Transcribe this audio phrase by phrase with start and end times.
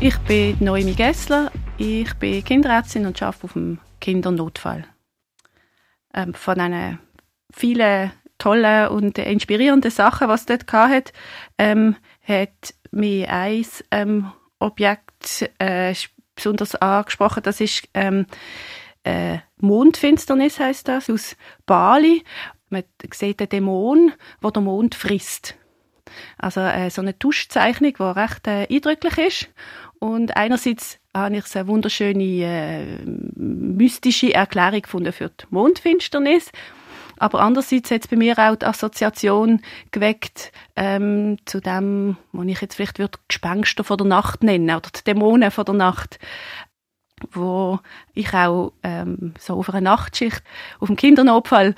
[0.00, 4.84] Ich bin Noemi Gessler, ich bin Kinderärztin und arbeite auf dem Kindernotfall.
[6.14, 7.00] Ähm, von einer
[7.52, 11.12] viele tolle und inspirierende Sachen, was dort hat,
[11.58, 15.92] ähm, hat mir ein ähm, Objekt äh,
[16.36, 17.42] besonders angesprochen.
[17.42, 18.26] Das ist ähm,
[19.02, 21.36] äh, Mondfinsternis heißt das aus
[21.66, 22.22] Bali.
[22.70, 24.12] Man sieht einen Dämon,
[24.44, 25.56] der den Mond frisst.
[26.38, 29.48] Also äh, so eine Tuschzeichnung, die recht äh, eindrücklich ist.
[30.00, 36.52] Und einerseits habe ich eine wunderschöne äh, mystische Erklärung gefunden für die Mondfinsternis.
[37.18, 42.60] Aber andererseits hat es bei mir auch die Assoziation geweckt ähm, zu dem, was ich
[42.60, 46.18] jetzt vielleicht würde Gespenster von der Nacht nennen oder die Dämonen von der Nacht
[47.32, 47.80] wo
[48.14, 50.42] ich auch ähm, so auf einer Nachtschicht
[50.80, 51.74] auf dem Kindernotfall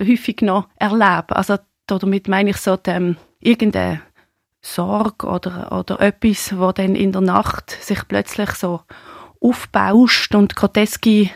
[0.00, 1.34] häufig noch erlebe.
[1.34, 4.02] Also damit meine ich so dem, irgendeine
[4.74, 8.80] Sorge oder, oder etwas, wo dann in der Nacht sich plötzlich so
[9.40, 11.30] aufbauscht und groteske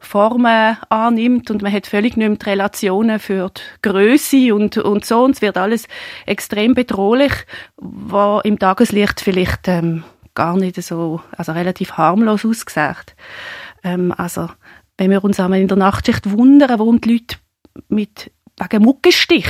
[0.00, 5.04] Formen annimmt und man hat völlig nicht mehr die Relationen für die Größe und, und
[5.04, 5.88] so und es wird alles
[6.26, 7.32] extrem bedrohlich,
[7.76, 13.16] was im Tageslicht vielleicht ähm, gar nicht so, also relativ harmlos ausgesagt.
[13.82, 14.48] Ähm, also
[14.96, 17.36] wenn wir uns einmal in der Nachtschicht wundern, warum die Leute
[17.88, 19.46] mit wegen Muckenstich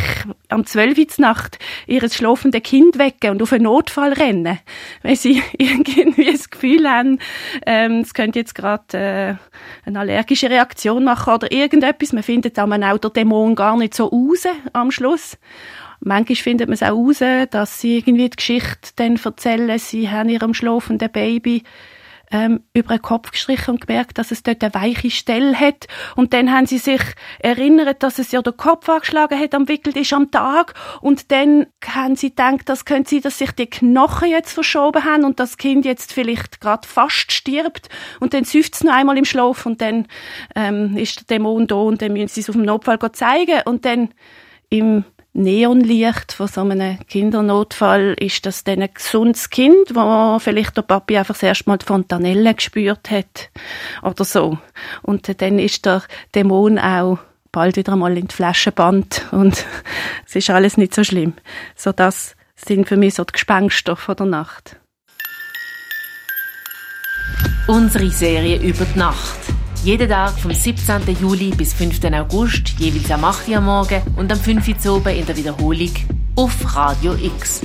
[0.48, 1.18] am 12.
[1.18, 4.58] Nacht ihr schlafende Kind wecken und auf einen Notfall rennen,
[5.02, 7.18] weil sie irgendwie das Gefühl haben,
[7.66, 12.12] ähm, es könnte jetzt gerade äh, eine allergische Reaktion machen oder irgendetwas.
[12.12, 15.36] Man findet auch, auch der Dämon gar nicht so raus am Schluss.
[16.00, 20.28] Manchmal findet man es auch raus, dass sie irgendwie die Geschichte dann erzählen, sie haben
[20.28, 21.62] ihrem schlafenden Baby
[22.30, 25.86] ähm, über den Kopf gestrichen und gemerkt, dass es dort eine weiche Stelle hat.
[26.16, 27.00] Und dann haben sie sich
[27.38, 30.74] erinnert, dass es ja der Kopf angeschlagen hat, umwickelt ist am Tag.
[31.00, 35.24] Und dann haben sie gedacht, das könnte sein, dass sich die Knochen jetzt verschoben haben
[35.24, 37.88] und das Kind jetzt vielleicht gerade fast stirbt.
[38.20, 40.06] Und dann süfft es noch einmal im Schlaf und dann
[40.54, 43.62] ähm, ist der Dämon da und dann müssen sie es auf dem Notfall zeigen.
[43.64, 44.10] Und dann
[44.68, 45.04] im
[45.36, 51.18] Neonlicht von so einem Kindernotfall ist das dann ein gesundes Kind, wo vielleicht der Papi
[51.18, 53.50] einfach das erste Mal die Fontanelle gespürt hat
[54.02, 54.58] oder so.
[55.02, 56.02] Und dann ist der
[56.36, 57.18] Dämon auch
[57.50, 59.66] bald wieder einmal in die Flaschenband und
[60.26, 61.34] es ist alles nicht so schlimm.
[61.74, 64.76] So das sind für mich so die Gespenster von der Nacht.
[67.66, 69.53] Unsere Serie über die Nacht.
[69.84, 71.14] Jeden Tag vom 17.
[71.20, 72.02] Juli bis 5.
[72.14, 73.48] August, jeweils am 8.
[73.48, 74.86] Uhr Morgen und am 5.
[74.86, 75.90] Uhr oben in der Wiederholung
[76.36, 77.60] auf Radio X.